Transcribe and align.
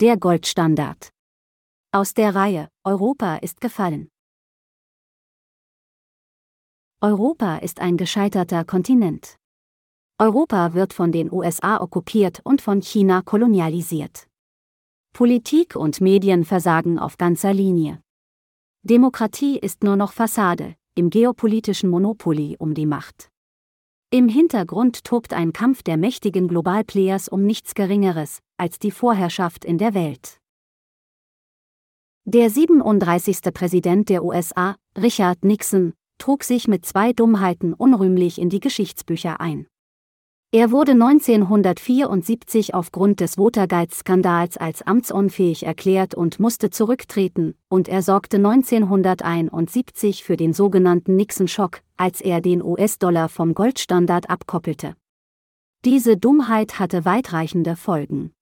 Der 0.00 0.16
Goldstandard. 0.16 1.10
Aus 1.92 2.14
der 2.14 2.34
Reihe 2.34 2.70
Europa 2.84 3.36
ist 3.36 3.60
gefallen. 3.60 4.08
Europa 7.02 7.58
ist 7.58 7.80
ein 7.80 7.98
gescheiterter 7.98 8.64
Kontinent. 8.64 9.36
Europa 10.18 10.72
wird 10.72 10.94
von 10.94 11.12
den 11.12 11.30
USA 11.30 11.82
okkupiert 11.82 12.40
und 12.44 12.62
von 12.62 12.80
China 12.80 13.20
kolonialisiert. 13.20 14.26
Politik 15.12 15.76
und 15.76 16.00
Medien 16.00 16.46
versagen 16.46 16.98
auf 16.98 17.18
ganzer 17.18 17.52
Linie. 17.52 18.00
Demokratie 18.82 19.58
ist 19.58 19.84
nur 19.84 19.96
noch 19.96 20.14
Fassade, 20.14 20.76
im 20.94 21.10
geopolitischen 21.10 21.90
Monopoly 21.90 22.56
um 22.58 22.72
die 22.72 22.86
Macht. 22.86 23.28
Im 24.08 24.28
Hintergrund 24.28 25.04
tobt 25.04 25.34
ein 25.34 25.52
Kampf 25.52 25.82
der 25.82 25.98
mächtigen 25.98 26.48
Globalplayers 26.48 27.28
um 27.28 27.44
nichts 27.44 27.74
Geringeres 27.74 28.40
als 28.60 28.78
die 28.78 28.90
Vorherrschaft 28.90 29.64
in 29.64 29.78
der 29.78 29.94
Welt. 29.94 30.38
Der 32.24 32.50
37. 32.50 33.40
Präsident 33.54 34.08
der 34.10 34.22
USA, 34.22 34.76
Richard 34.96 35.44
Nixon, 35.44 35.94
trug 36.18 36.44
sich 36.44 36.68
mit 36.68 36.84
zwei 36.84 37.12
Dummheiten 37.12 37.72
unrühmlich 37.72 38.38
in 38.38 38.50
die 38.50 38.60
Geschichtsbücher 38.60 39.40
ein. 39.40 39.66
Er 40.52 40.72
wurde 40.72 40.92
1974 40.92 42.74
aufgrund 42.74 43.20
des 43.20 43.38
Watergate-Skandals 43.38 44.56
als 44.56 44.82
amtsunfähig 44.82 45.64
erklärt 45.64 46.14
und 46.14 46.40
musste 46.40 46.70
zurücktreten, 46.70 47.54
und 47.68 47.88
er 47.88 48.02
sorgte 48.02 48.38
1971 48.38 50.24
für 50.24 50.36
den 50.36 50.52
sogenannten 50.52 51.14
Nixon-Schock, 51.14 51.82
als 51.96 52.20
er 52.20 52.40
den 52.40 52.62
US-Dollar 52.64 53.28
vom 53.28 53.54
Goldstandard 53.54 54.28
abkoppelte. 54.28 54.96
Diese 55.84 56.16
Dummheit 56.16 56.78
hatte 56.80 57.04
weitreichende 57.04 57.76
Folgen. 57.76 58.32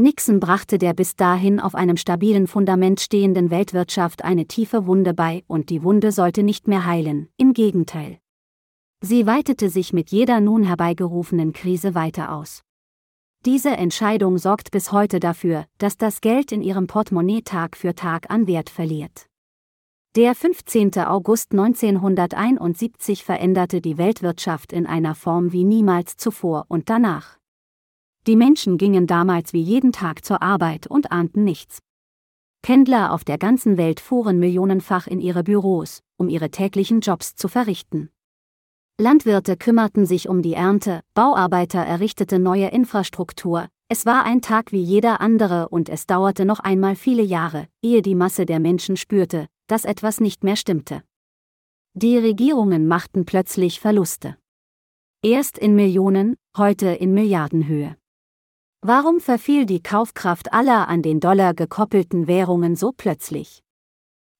Nixon 0.00 0.38
brachte 0.38 0.78
der 0.78 0.94
bis 0.94 1.16
dahin 1.16 1.58
auf 1.58 1.74
einem 1.74 1.96
stabilen 1.96 2.46
Fundament 2.46 3.00
stehenden 3.00 3.50
Weltwirtschaft 3.50 4.22
eine 4.22 4.46
tiefe 4.46 4.86
Wunde 4.86 5.12
bei, 5.12 5.42
und 5.48 5.70
die 5.70 5.82
Wunde 5.82 6.12
sollte 6.12 6.44
nicht 6.44 6.68
mehr 6.68 6.86
heilen, 6.86 7.28
im 7.36 7.52
Gegenteil. 7.52 8.20
Sie 9.00 9.26
weitete 9.26 9.68
sich 9.68 9.92
mit 9.92 10.10
jeder 10.10 10.38
nun 10.38 10.62
herbeigerufenen 10.62 11.52
Krise 11.52 11.96
weiter 11.96 12.32
aus. 12.32 12.62
Diese 13.44 13.70
Entscheidung 13.70 14.38
sorgt 14.38 14.70
bis 14.70 14.92
heute 14.92 15.18
dafür, 15.18 15.66
dass 15.78 15.96
das 15.96 16.20
Geld 16.20 16.52
in 16.52 16.62
ihrem 16.62 16.86
Portemonnaie 16.86 17.42
Tag 17.42 17.76
für 17.76 17.96
Tag 17.96 18.30
an 18.30 18.46
Wert 18.46 18.70
verliert. 18.70 19.26
Der 20.14 20.36
15. 20.36 20.96
August 20.98 21.50
1971 21.52 23.24
veränderte 23.24 23.80
die 23.80 23.98
Weltwirtschaft 23.98 24.72
in 24.72 24.86
einer 24.86 25.16
Form 25.16 25.50
wie 25.50 25.64
niemals 25.64 26.16
zuvor 26.16 26.66
und 26.68 26.88
danach. 26.88 27.37
Die 28.28 28.36
Menschen 28.36 28.76
gingen 28.76 29.06
damals 29.06 29.54
wie 29.54 29.62
jeden 29.62 29.90
Tag 29.90 30.22
zur 30.22 30.42
Arbeit 30.42 30.86
und 30.86 31.12
ahnten 31.12 31.44
nichts. 31.44 31.78
Pendler 32.60 33.14
auf 33.14 33.24
der 33.24 33.38
ganzen 33.38 33.78
Welt 33.78 34.00
fuhren 34.00 34.38
millionenfach 34.38 35.06
in 35.06 35.18
ihre 35.18 35.42
Büros, 35.42 36.02
um 36.18 36.28
ihre 36.28 36.50
täglichen 36.50 37.00
Jobs 37.00 37.36
zu 37.36 37.48
verrichten. 37.48 38.10
Landwirte 39.00 39.56
kümmerten 39.56 40.04
sich 40.04 40.28
um 40.28 40.42
die 40.42 40.52
Ernte, 40.52 41.00
Bauarbeiter 41.14 41.78
errichteten 41.78 42.42
neue 42.42 42.68
Infrastruktur, 42.68 43.68
es 43.88 44.04
war 44.04 44.24
ein 44.24 44.42
Tag 44.42 44.72
wie 44.72 44.82
jeder 44.82 45.22
andere 45.22 45.70
und 45.70 45.88
es 45.88 46.06
dauerte 46.06 46.44
noch 46.44 46.60
einmal 46.60 46.96
viele 46.96 47.22
Jahre, 47.22 47.66
ehe 47.82 48.02
die 48.02 48.14
Masse 48.14 48.44
der 48.44 48.60
Menschen 48.60 48.98
spürte, 48.98 49.46
dass 49.68 49.86
etwas 49.86 50.20
nicht 50.20 50.44
mehr 50.44 50.56
stimmte. 50.56 51.02
Die 51.94 52.18
Regierungen 52.18 52.88
machten 52.88 53.24
plötzlich 53.24 53.80
Verluste. 53.80 54.36
Erst 55.22 55.56
in 55.56 55.74
Millionen, 55.74 56.36
heute 56.58 56.88
in 56.88 57.14
Milliardenhöhe. 57.14 57.96
Warum 58.80 59.18
verfiel 59.18 59.66
die 59.66 59.82
Kaufkraft 59.82 60.52
aller 60.52 60.86
an 60.86 61.02
den 61.02 61.18
Dollar 61.18 61.52
gekoppelten 61.52 62.28
Währungen 62.28 62.76
so 62.76 62.92
plötzlich? 62.96 63.64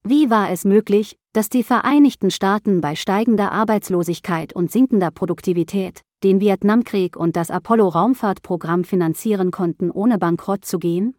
Wie 0.04 0.30
war 0.30 0.50
es 0.50 0.64
möglich, 0.64 1.18
dass 1.32 1.48
die 1.48 1.64
Vereinigten 1.64 2.30
Staaten 2.30 2.80
bei 2.80 2.94
steigender 2.94 3.50
Arbeitslosigkeit 3.50 4.52
und 4.52 4.70
sinkender 4.70 5.10
Produktivität 5.10 6.02
den 6.22 6.40
Vietnamkrieg 6.40 7.16
und 7.16 7.34
das 7.34 7.50
Apollo-Raumfahrtprogramm 7.50 8.84
finanzieren 8.84 9.50
konnten, 9.50 9.90
ohne 9.90 10.18
bankrott 10.18 10.64
zu 10.64 10.78
gehen? 10.78 11.16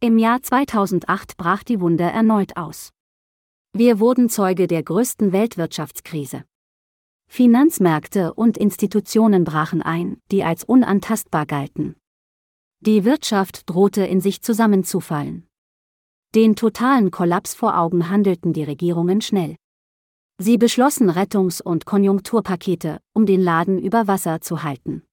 Im 0.00 0.18
Jahr 0.18 0.42
2008 0.42 1.36
brach 1.36 1.62
die 1.62 1.80
Wunde 1.80 2.04
erneut 2.04 2.56
aus. 2.56 2.90
Wir 3.72 4.00
wurden 4.00 4.28
Zeuge 4.28 4.66
der 4.66 4.82
größten 4.82 5.32
Weltwirtschaftskrise. 5.32 6.44
Finanzmärkte 7.32 8.34
und 8.34 8.58
Institutionen 8.58 9.44
brachen 9.44 9.82
ein, 9.82 10.20
die 10.32 10.42
als 10.42 10.64
unantastbar 10.64 11.46
galten. 11.46 11.94
Die 12.80 13.04
Wirtschaft 13.04 13.70
drohte 13.70 14.04
in 14.04 14.20
sich 14.20 14.42
zusammenzufallen. 14.42 15.46
Den 16.34 16.56
totalen 16.56 17.12
Kollaps 17.12 17.54
vor 17.54 17.78
Augen 17.78 18.10
handelten 18.10 18.52
die 18.52 18.64
Regierungen 18.64 19.20
schnell. 19.20 19.54
Sie 20.38 20.58
beschlossen 20.58 21.08
Rettungs- 21.08 21.62
und 21.62 21.86
Konjunkturpakete, 21.86 23.00
um 23.14 23.26
den 23.26 23.40
Laden 23.40 23.78
über 23.78 24.08
Wasser 24.08 24.40
zu 24.40 24.64
halten. 24.64 25.04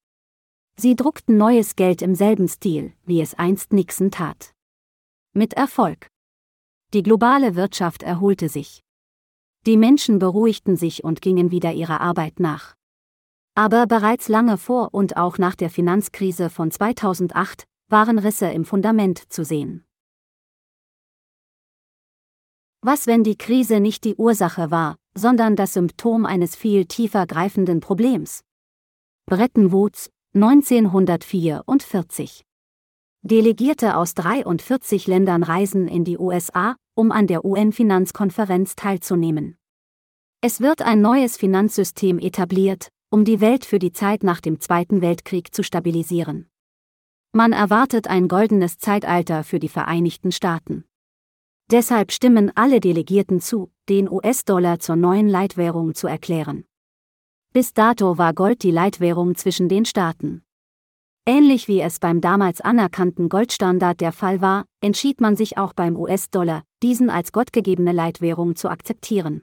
Sie 0.76 0.96
druckten 0.96 1.38
neues 1.38 1.76
Geld 1.76 2.02
im 2.02 2.16
selben 2.16 2.48
Stil, 2.48 2.94
wie 3.06 3.22
es 3.22 3.36
einst 3.36 3.74
Nixon 3.74 4.10
tat. 4.10 4.56
Mit 5.34 5.54
Erfolg. 5.54 6.08
Die 6.96 7.04
globale 7.04 7.56
Wirtschaft 7.56 8.02
erholte 8.02 8.50
sich. 8.50 8.82
Die 9.68 9.78
Menschen 9.78 10.18
beruhigten 10.18 10.78
sich 10.78 11.04
und 11.04 11.22
gingen 11.22 11.52
wieder 11.52 11.74
ihrer 11.74 12.00
Arbeit 12.00 12.40
nach. 12.40 12.76
Aber 13.54 13.86
bereits 13.86 14.30
lange 14.30 14.58
vor 14.58 14.94
und 14.94 15.18
auch 15.18 15.38
nach 15.38 15.56
der 15.56 15.70
Finanzkrise 15.70 16.50
von 16.50 16.72
2008 16.72 17.66
waren 17.90 18.18
Risse 18.18 18.48
im 18.48 18.64
Fundament 18.64 19.30
zu 19.30 19.44
sehen. 19.44 19.86
Was, 22.82 23.08
wenn 23.08 23.26
die 23.26 23.38
Krise 23.38 23.82
nicht 23.82 24.06
die 24.06 24.16
Ursache 24.16 24.72
war, 24.72 24.96
sondern 25.16 25.58
das 25.58 25.74
Symptom 25.74 26.26
eines 26.26 26.56
viel 26.56 26.86
tiefer 26.86 27.28
greifenden 27.28 27.82
Problems? 27.82 28.46
Bretton 29.26 29.74
Woods, 29.74 30.10
1944. 30.34 32.46
Delegierte 33.22 33.98
aus 33.98 34.14
43 34.14 35.08
Ländern 35.08 35.44
reisen 35.44 35.90
in 35.90 36.06
die 36.06 36.18
USA, 36.18 36.78
um 36.98 37.12
an 37.12 37.28
der 37.28 37.46
UN-Finanzkonferenz 37.46 38.76
teilzunehmen. 38.76 39.56
Es 40.42 40.62
wird 40.62 40.82
ein 40.82 41.00
neues 41.00 41.38
Finanzsystem 41.38 42.18
etabliert, 42.18 42.90
um 43.12 43.24
die 43.24 43.40
Welt 43.40 43.66
für 43.66 43.78
die 43.78 43.92
Zeit 43.92 44.24
nach 44.24 44.42
dem 44.42 44.60
Zweiten 44.60 45.02
Weltkrieg 45.02 45.54
zu 45.54 45.64
stabilisieren. 45.64 46.50
Man 47.34 47.54
erwartet 47.54 48.08
ein 48.08 48.28
goldenes 48.28 48.80
Zeitalter 48.80 49.44
für 49.44 49.60
die 49.60 49.70
Vereinigten 49.70 50.32
Staaten. 50.32 50.86
Deshalb 51.70 52.12
stimmen 52.12 52.52
alle 52.56 52.80
Delegierten 52.80 53.42
zu, 53.42 53.72
den 53.90 54.10
US-Dollar 54.10 54.80
zur 54.80 54.96
neuen 54.96 55.28
Leitwährung 55.28 55.94
zu 55.94 56.08
erklären. 56.08 56.66
Bis 57.54 57.74
dato 57.74 58.18
war 58.18 58.34
Gold 58.34 58.64
die 58.64 58.72
Leitwährung 58.72 59.36
zwischen 59.36 59.70
den 59.70 59.86
Staaten. 59.86 60.44
Ähnlich 61.28 61.68
wie 61.68 61.82
es 61.82 62.00
beim 62.00 62.22
damals 62.22 62.62
anerkannten 62.62 63.30
Goldstandard 63.30 64.02
der 64.02 64.14
Fall 64.14 64.42
war, 64.42 64.66
entschied 64.82 65.22
man 65.22 65.36
sich 65.36 65.58
auch 65.58 65.74
beim 65.74 65.98
US-Dollar, 65.98 66.64
diesen 66.84 67.10
als 67.10 67.32
gottgegebene 67.32 67.92
Leitwährung 67.92 68.56
zu 68.56 68.70
akzeptieren. 68.70 69.42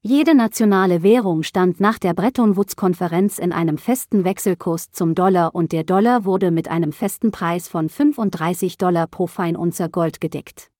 Jede 0.00 0.34
nationale 0.34 1.02
Währung 1.02 1.42
stand 1.42 1.80
nach 1.80 1.98
der 1.98 2.14
Bretton 2.14 2.56
Woods-Konferenz 2.56 3.38
in 3.38 3.52
einem 3.52 3.78
festen 3.78 4.24
Wechselkurs 4.24 4.92
zum 4.92 5.16
Dollar 5.16 5.54
und 5.54 5.72
der 5.72 5.82
Dollar 5.82 6.24
wurde 6.24 6.52
mit 6.52 6.68
einem 6.68 6.92
festen 6.92 7.32
Preis 7.32 7.66
von 7.66 7.88
35 7.88 8.78
Dollar 8.78 9.08
pro 9.08 9.26
Feinunze 9.26 9.90
Gold 9.90 10.20
gedeckt. 10.20 10.70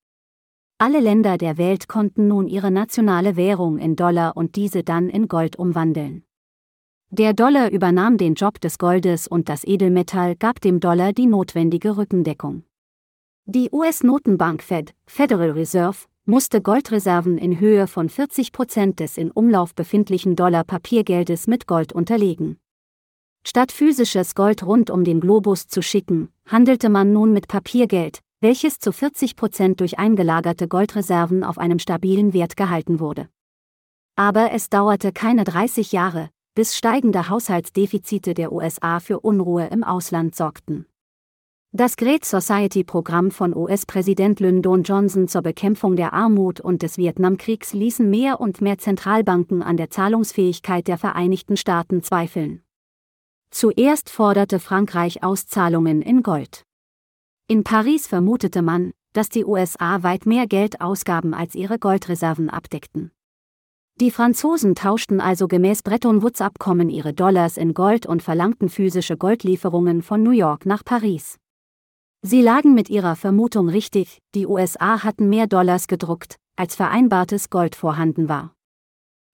Alle 0.79 1.01
Länder 1.01 1.37
der 1.37 1.59
Welt 1.59 1.89
konnten 1.89 2.29
nun 2.29 2.47
ihre 2.47 2.71
nationale 2.71 3.35
Währung 3.35 3.79
in 3.79 3.97
Dollar 3.97 4.37
und 4.37 4.55
diese 4.55 4.85
dann 4.85 5.09
in 5.09 5.27
Gold 5.27 5.57
umwandeln. 5.57 6.23
Der 7.11 7.33
Dollar 7.33 7.73
übernahm 7.73 8.19
den 8.19 8.35
Job 8.35 8.61
des 8.61 8.79
Goldes 8.79 9.27
und 9.27 9.49
das 9.49 9.65
Edelmetall 9.65 10.37
gab 10.37 10.61
dem 10.61 10.79
Dollar 10.79 11.13
die 11.13 11.27
notwendige 11.27 11.97
Rückendeckung. 11.97 12.63
Die 13.51 13.71
US-Notenbank 13.73 14.63
Fed, 14.63 14.93
Federal 15.07 15.53
Reserve, 15.53 15.97
musste 16.27 16.61
Goldreserven 16.61 17.39
in 17.39 17.59
Höhe 17.59 17.87
von 17.87 18.11
40 18.11 18.53
Prozent 18.53 19.01
des 19.01 19.17
in 19.17 19.31
Umlauf 19.31 19.75
befindlichen 19.75 20.37
Dollar-Papiergeldes 20.37 21.47
mit 21.47 21.67
Gold 21.67 21.95
unterlegen. 21.95 22.59
Statt 23.47 23.73
physisches 23.73 24.35
Gold 24.35 24.67
rund 24.67 24.91
um 24.91 25.03
den 25.03 25.21
Globus 25.21 25.67
zu 25.67 25.81
schicken, 25.81 26.29
handelte 26.45 26.91
man 26.91 27.15
nun 27.15 27.33
mit 27.33 27.49
Papiergeld, 27.49 28.21
welches 28.43 28.81
zu 28.81 28.93
40 28.93 29.35
Prozent 29.35 29.81
durch 29.81 29.99
eingelagerte 29.99 30.69
Goldreserven 30.69 31.43
auf 31.43 31.57
einem 31.57 31.79
stabilen 31.79 32.35
Wert 32.35 32.55
gehalten 32.55 33.01
wurde. 33.01 33.31
Aber 34.15 34.53
es 34.53 34.69
dauerte 34.69 35.11
keine 35.11 35.45
30 35.45 35.93
Jahre, 35.93 36.29
bis 36.55 36.77
steigende 36.77 37.31
Haushaltsdefizite 37.31 38.35
der 38.35 38.53
USA 38.53 39.01
für 39.01 39.21
Unruhe 39.21 39.69
im 39.69 39.85
Ausland 39.85 40.37
sorgten. 40.37 40.85
Das 41.73 41.99
Great 41.99 42.25
Society-Programm 42.25 43.31
von 43.31 43.55
US-Präsident 43.55 44.41
Lyndon 44.41 44.85
Johnson 44.85 45.29
zur 45.29 45.43
Bekämpfung 45.43 45.97
der 45.97 46.15
Armut 46.15 46.61
und 46.61 46.81
des 46.81 46.97
Vietnamkriegs 46.97 47.75
ließen 47.75 48.09
mehr 48.09 48.41
und 48.41 48.63
mehr 48.63 48.79
Zentralbanken 48.79 49.63
an 49.63 49.77
der 49.77 49.91
Zahlungsfähigkeit 49.91 50.89
der 50.89 50.97
Vereinigten 50.97 51.59
Staaten 51.59 52.03
zweifeln. 52.03 52.63
Zuerst 53.51 54.09
forderte 54.09 54.61
Frankreich 54.61 55.23
Auszahlungen 55.23 56.01
in 56.01 56.23
Gold. 56.23 56.63
In 57.49 57.65
Paris 57.65 58.07
vermutete 58.07 58.63
man, 58.63 58.93
dass 59.13 59.29
die 59.29 59.45
USA 59.45 60.03
weit 60.03 60.25
mehr 60.25 60.47
Geld 60.47 60.81
ausgaben 60.81 61.35
als 61.35 61.55
ihre 61.55 61.79
Goldreserven 61.79 62.49
abdeckten. 62.49 63.11
Die 64.01 64.11
Franzosen 64.11 64.75
tauschten 64.75 65.21
also 65.21 65.47
gemäß 65.49 65.83
Bretton 65.83 66.23
Woods-Abkommen 66.23 66.89
ihre 66.89 67.13
Dollars 67.13 67.59
in 67.59 67.75
Gold 67.75 68.07
und 68.07 68.23
verlangten 68.23 68.71
physische 68.71 69.19
Goldlieferungen 69.19 70.01
von 70.01 70.23
New 70.23 70.31
York 70.31 70.65
nach 70.65 70.83
Paris. 70.83 71.39
Sie 72.23 72.43
lagen 72.43 72.75
mit 72.75 72.91
ihrer 72.91 73.15
Vermutung 73.15 73.69
richtig, 73.69 74.19
die 74.35 74.47
USA 74.47 75.05
hatten 75.05 75.29
mehr 75.29 75.47
Dollars 75.47 75.87
gedruckt, 75.87 76.37
als 76.57 76.75
vereinbartes 76.75 77.49
Gold 77.49 77.77
vorhanden 77.77 78.29
war. 78.29 78.55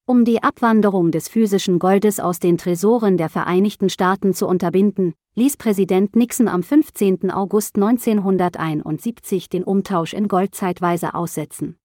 Um 0.06 0.26
die 0.26 0.42
Abwanderung 0.42 1.10
des 1.10 1.28
physischen 1.28 1.78
Goldes 1.78 2.20
aus 2.20 2.40
den 2.40 2.58
Tresoren 2.58 3.16
der 3.16 3.30
Vereinigten 3.30 3.88
Staaten 3.88 4.34
zu 4.34 4.46
unterbinden, 4.46 5.14
ließ 5.34 5.56
Präsident 5.56 6.14
Nixon 6.14 6.46
am 6.46 6.62
15. 6.62 7.30
August 7.30 7.76
1971 7.76 9.48
den 9.48 9.64
Umtausch 9.64 10.12
in 10.12 10.28
Gold 10.28 10.54
zeitweise 10.54 11.14
aussetzen. 11.14 11.78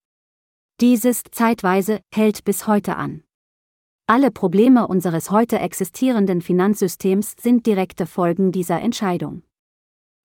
Dieses 0.82 1.22
zeitweise 1.30 2.00
hält 2.14 2.44
bis 2.44 2.66
heute 2.66 2.96
an. 2.96 3.22
Alle 4.06 4.30
Probleme 4.30 4.86
unseres 4.86 5.30
heute 5.30 5.60
existierenden 5.60 6.42
Finanzsystems 6.42 7.36
sind 7.40 7.64
direkte 7.64 8.04
Folgen 8.04 8.52
dieser 8.52 8.82
Entscheidung. 8.82 9.44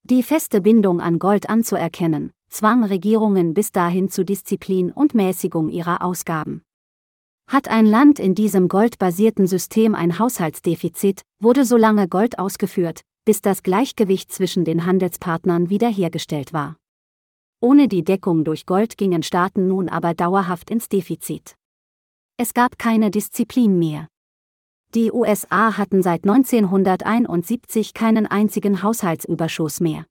Die 0.07 0.21
feste 0.21 0.61
Bindung 0.61 1.01
an 1.01 1.17
Gold 1.17 1.49
anzuerkennen, 1.49 2.31
zwang 2.47 2.83
Regierungen 2.83 3.55
bis 3.55 3.71
dahin 3.71 4.07
zu 4.07 4.23
Disziplin 4.23 4.91
und 4.91 5.15
Mäßigung 5.15 5.69
ihrer 5.69 6.03
Ausgaben. 6.03 6.61
Hat 7.47 7.69
ein 7.69 7.87
Land 7.87 8.19
in 8.19 8.35
diesem 8.35 8.67
goldbasierten 8.67 9.47
System 9.47 9.95
ein 9.95 10.19
Haushaltsdefizit, 10.19 11.23
wurde 11.39 11.65
so 11.65 11.75
lange 11.75 12.07
Gold 12.07 12.37
ausgeführt, 12.37 13.01
bis 13.25 13.41
das 13.41 13.63
Gleichgewicht 13.63 14.31
zwischen 14.31 14.63
den 14.63 14.85
Handelspartnern 14.85 15.71
wiederhergestellt 15.71 16.53
war. 16.53 16.77
Ohne 17.59 17.87
die 17.87 18.03
Deckung 18.03 18.43
durch 18.43 18.67
Gold 18.67 18.99
gingen 18.99 19.23
Staaten 19.23 19.67
nun 19.67 19.89
aber 19.89 20.13
dauerhaft 20.13 20.69
ins 20.69 20.87
Defizit. 20.87 21.55
Es 22.37 22.53
gab 22.53 22.77
keine 22.77 23.09
Disziplin 23.09 23.79
mehr. 23.79 24.07
Die 24.93 25.11
USA 25.11 25.77
hatten 25.77 26.01
seit 26.01 26.23
1971 26.23 27.93
keinen 27.93 28.27
einzigen 28.27 28.83
Haushaltsüberschuss 28.83 29.79
mehr. 29.79 30.05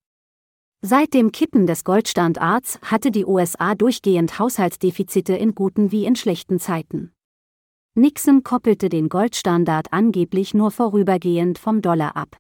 Seit 0.83 1.15
dem 1.15 1.33
Kippen 1.33 1.67
des 1.67 1.85
Goldstandards 1.85 2.79
hatte 2.83 3.11
die 3.11 3.25
USA 3.25 3.75
durchgehend 3.75 4.39
Haushaltsdefizite 4.39 5.35
in 5.35 5.55
guten 5.55 5.93
wie 5.93 6.05
in 6.05 6.17
schlechten 6.17 6.59
Zeiten. 6.59 7.13
Nixon 7.95 8.43
koppelte 8.43 8.89
den 8.91 9.09
Goldstandard 9.09 9.93
angeblich 9.93 10.53
nur 10.53 10.71
vorübergehend 10.71 11.59
vom 11.59 11.81
Dollar 11.81 12.17
ab. 12.17 12.37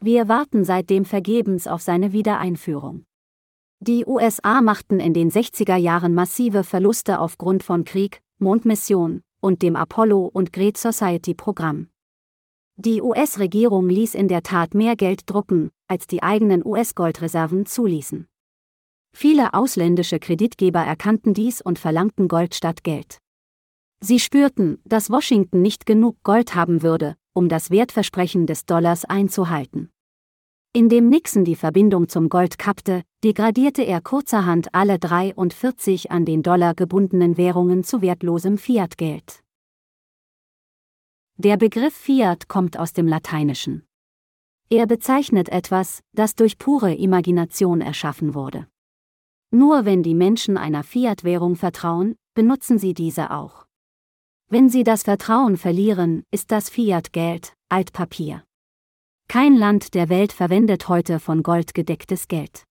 Wir 0.00 0.28
warten 0.28 0.64
seitdem 0.64 1.06
vergebens 1.06 1.66
auf 1.66 1.80
seine 1.80 2.12
Wiedereinführung. 2.12 3.04
Die 3.80 4.04
USA 4.04 4.60
machten 4.60 5.00
in 5.00 5.14
den 5.14 5.30
60er 5.30 5.76
Jahren 5.76 6.12
massive 6.12 6.64
Verluste 6.64 7.18
aufgrund 7.18 7.62
von 7.62 7.84
Krieg, 7.84 8.20
Mondmission 8.38 9.22
und 9.44 9.60
dem 9.60 9.76
Apollo- 9.76 10.30
und 10.32 10.54
Great 10.54 10.78
Society-Programm. 10.78 11.88
Die 12.76 13.02
US-Regierung 13.02 13.90
ließ 13.90 14.14
in 14.14 14.26
der 14.26 14.42
Tat 14.42 14.72
mehr 14.72 14.96
Geld 14.96 15.24
drucken, 15.26 15.70
als 15.86 16.06
die 16.06 16.22
eigenen 16.22 16.64
US-Goldreserven 16.64 17.66
zuließen. 17.66 18.26
Viele 19.14 19.52
ausländische 19.52 20.18
Kreditgeber 20.18 20.80
erkannten 20.80 21.34
dies 21.34 21.60
und 21.60 21.78
verlangten 21.78 22.26
Gold 22.26 22.54
statt 22.54 22.84
Geld. 22.84 23.18
Sie 24.00 24.18
spürten, 24.18 24.78
dass 24.86 25.10
Washington 25.10 25.60
nicht 25.60 25.84
genug 25.84 26.16
Gold 26.22 26.54
haben 26.54 26.82
würde, 26.82 27.14
um 27.34 27.50
das 27.50 27.70
Wertversprechen 27.70 28.46
des 28.46 28.64
Dollars 28.64 29.04
einzuhalten. 29.04 29.90
Indem 30.76 31.08
Nixon 31.08 31.44
die 31.44 31.54
Verbindung 31.54 32.08
zum 32.08 32.28
Gold 32.28 32.58
kappte, 32.58 33.04
degradierte 33.22 33.82
er 33.82 34.00
kurzerhand 34.00 34.74
alle 34.74 34.98
43 34.98 36.10
an 36.10 36.24
den 36.24 36.42
Dollar 36.42 36.74
gebundenen 36.74 37.36
Währungen 37.36 37.84
zu 37.84 38.02
wertlosem 38.02 38.58
Fiatgeld. 38.58 39.44
Der 41.36 41.58
Begriff 41.58 41.94
Fiat 41.94 42.48
kommt 42.48 42.76
aus 42.76 42.92
dem 42.92 43.06
Lateinischen. 43.06 43.86
Er 44.68 44.88
bezeichnet 44.88 45.48
etwas, 45.48 46.02
das 46.12 46.34
durch 46.34 46.58
pure 46.58 46.92
Imagination 46.92 47.80
erschaffen 47.80 48.34
wurde. 48.34 48.66
Nur 49.52 49.84
wenn 49.84 50.02
die 50.02 50.16
Menschen 50.16 50.56
einer 50.56 50.82
Fiat-Währung 50.82 51.54
vertrauen, 51.54 52.16
benutzen 52.34 52.78
sie 52.78 52.94
diese 52.94 53.30
auch. 53.30 53.66
Wenn 54.48 54.68
sie 54.68 54.82
das 54.82 55.04
Vertrauen 55.04 55.56
verlieren, 55.56 56.24
ist 56.32 56.50
das 56.50 56.68
Fiat-Geld, 56.68 57.54
Altpapier. 57.68 58.42
Kein 59.28 59.56
Land 59.56 59.94
der 59.94 60.08
Welt 60.08 60.32
verwendet 60.32 60.88
heute 60.88 61.18
von 61.18 61.42
Gold 61.42 61.74
gedecktes 61.74 62.28
Geld. 62.28 62.64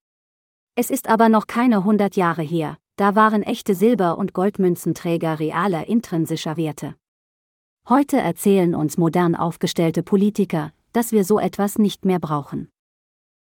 Es 0.76 0.90
ist 0.90 1.10
aber 1.10 1.30
noch 1.30 1.48
keine 1.48 1.84
hundert 1.84 2.16
Jahre 2.16 2.42
her, 2.42 2.78
da 2.96 3.16
waren 3.16 3.44
echte 3.44 3.76
Silber- 3.76 4.18
und 4.18 4.34
Goldmünzenträger 4.34 5.40
realer 5.40 5.88
intrinsischer 5.88 6.58
Werte. 6.58 6.96
Heute 7.90 8.18
erzählen 8.18 8.76
uns 8.76 8.98
modern 8.98 9.36
aufgestellte 9.36 10.04
Politiker, 10.04 10.72
dass 10.94 11.12
wir 11.12 11.26
so 11.26 11.40
etwas 11.40 11.78
nicht 11.78 12.06
mehr 12.06 12.20
brauchen. 12.20 12.70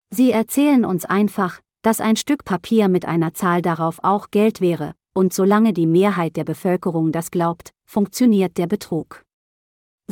Sie 0.10 0.32
erzählen 0.32 0.84
uns 0.84 1.06
einfach, 1.06 1.62
dass 1.84 2.02
ein 2.02 2.16
Stück 2.16 2.44
Papier 2.44 2.90
mit 2.90 3.06
einer 3.06 3.34
Zahl 3.34 3.62
darauf 3.62 4.00
auch 4.04 4.32
Geld 4.32 4.62
wäre, 4.62 4.94
und 5.14 5.34
solange 5.34 5.74
die 5.74 5.88
Mehrheit 5.88 6.38
der 6.38 6.44
Bevölkerung 6.44 7.12
das 7.12 7.30
glaubt, 7.30 7.72
funktioniert 7.86 8.58
der 8.58 8.68
Betrug. 8.68 9.24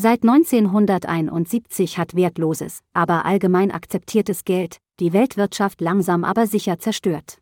Seit 0.01 0.23
1971 0.23 1.97
hat 1.97 2.15
wertloses, 2.15 2.79
aber 2.93 3.25
allgemein 3.25 3.69
akzeptiertes 3.69 4.45
Geld 4.45 4.77
die 5.01 5.11
Weltwirtschaft 5.11 5.81
langsam 5.81 6.23
aber 6.23 6.47
sicher 6.47 6.79
zerstört. 6.79 7.41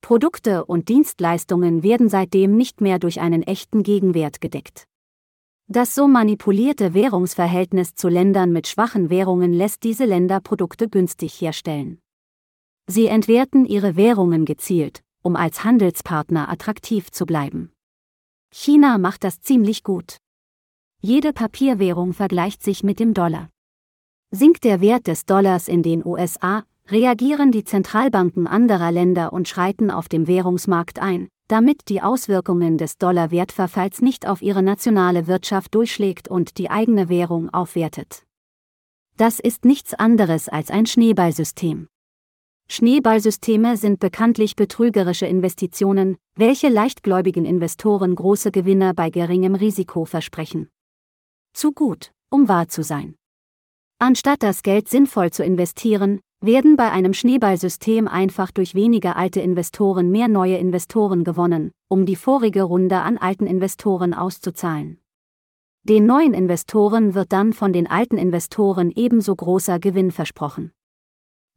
Produkte 0.00 0.64
und 0.64 0.88
Dienstleistungen 0.88 1.84
werden 1.84 2.08
seitdem 2.08 2.56
nicht 2.56 2.80
mehr 2.80 2.98
durch 2.98 3.20
einen 3.20 3.44
echten 3.44 3.84
Gegenwert 3.84 4.40
gedeckt. 4.40 4.88
Das 5.68 5.94
so 5.94 6.08
manipulierte 6.08 6.92
Währungsverhältnis 6.92 7.94
zu 7.94 8.08
Ländern 8.08 8.50
mit 8.50 8.66
schwachen 8.66 9.08
Währungen 9.08 9.52
lässt 9.52 9.84
diese 9.84 10.06
Länder 10.06 10.40
Produkte 10.40 10.88
günstig 10.88 11.40
herstellen. 11.40 12.00
Sie 12.88 13.06
entwerten 13.06 13.64
ihre 13.64 13.94
Währungen 13.94 14.44
gezielt, 14.44 15.04
um 15.22 15.36
als 15.36 15.62
Handelspartner 15.62 16.48
attraktiv 16.48 17.12
zu 17.12 17.26
bleiben. 17.26 17.70
China 18.50 18.98
macht 18.98 19.22
das 19.22 19.40
ziemlich 19.40 19.84
gut. 19.84 20.18
Jede 21.02 21.32
Papierwährung 21.32 22.12
vergleicht 22.12 22.62
sich 22.62 22.82
mit 22.82 23.00
dem 23.00 23.14
Dollar. 23.14 23.48
Sinkt 24.30 24.64
der 24.64 24.82
Wert 24.82 25.06
des 25.06 25.24
Dollars 25.24 25.66
in 25.66 25.82
den 25.82 26.04
USA, 26.04 26.64
reagieren 26.90 27.52
die 27.52 27.64
Zentralbanken 27.64 28.46
anderer 28.46 28.92
Länder 28.92 29.32
und 29.32 29.48
schreiten 29.48 29.90
auf 29.90 30.10
dem 30.10 30.26
Währungsmarkt 30.26 31.00
ein, 31.00 31.28
damit 31.48 31.88
die 31.88 32.02
Auswirkungen 32.02 32.76
des 32.76 32.98
Dollarwertverfalls 32.98 34.02
nicht 34.02 34.28
auf 34.28 34.42
ihre 34.42 34.62
nationale 34.62 35.26
Wirtschaft 35.26 35.74
durchschlägt 35.74 36.28
und 36.28 36.58
die 36.58 36.68
eigene 36.68 37.08
Währung 37.08 37.48
aufwertet. 37.48 38.24
Das 39.16 39.40
ist 39.40 39.64
nichts 39.64 39.94
anderes 39.94 40.50
als 40.50 40.70
ein 40.70 40.84
Schneeballsystem. 40.84 41.88
Schneeballsysteme 42.68 43.78
sind 43.78 44.00
bekanntlich 44.00 44.54
betrügerische 44.54 45.26
Investitionen, 45.26 46.18
welche 46.36 46.68
leichtgläubigen 46.68 47.46
Investoren 47.46 48.14
große 48.14 48.50
Gewinne 48.50 48.92
bei 48.92 49.08
geringem 49.08 49.54
Risiko 49.54 50.04
versprechen. 50.04 50.68
Zu 51.52 51.72
gut, 51.72 52.12
um 52.30 52.48
wahr 52.48 52.68
zu 52.68 52.82
sein. 52.82 53.16
Anstatt 53.98 54.42
das 54.42 54.62
Geld 54.62 54.88
sinnvoll 54.88 55.30
zu 55.30 55.44
investieren, 55.44 56.20
werden 56.40 56.76
bei 56.76 56.90
einem 56.90 57.12
Schneeballsystem 57.12 58.08
einfach 58.08 58.50
durch 58.50 58.74
weniger 58.74 59.16
alte 59.16 59.40
Investoren 59.40 60.10
mehr 60.10 60.28
neue 60.28 60.56
Investoren 60.56 61.22
gewonnen, 61.22 61.70
um 61.88 62.06
die 62.06 62.16
vorige 62.16 62.62
Runde 62.62 63.00
an 63.00 63.18
alten 63.18 63.46
Investoren 63.46 64.14
auszuzahlen. 64.14 64.98
Den 65.82 66.06
neuen 66.06 66.34
Investoren 66.34 67.14
wird 67.14 67.32
dann 67.32 67.52
von 67.52 67.72
den 67.72 67.86
alten 67.86 68.16
Investoren 68.16 68.90
ebenso 68.90 69.34
großer 69.34 69.78
Gewinn 69.78 70.12
versprochen. 70.12 70.72